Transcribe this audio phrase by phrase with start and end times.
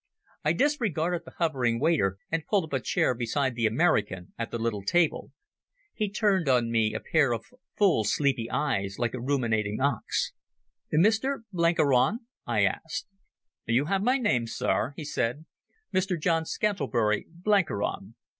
[0.43, 4.57] I disregarded the hovering waiter and pulled up a chair beside the American at the
[4.57, 5.31] little table.
[5.93, 7.45] He turned on me a pair of
[7.77, 10.33] full sleepy eyes, like a ruminating ox.
[10.91, 13.05] "Mr Blenkiron?" I asked.
[13.67, 15.45] "You have my name, Sir," he said.
[15.93, 18.15] "Mr John Scantlebury Blenkiron.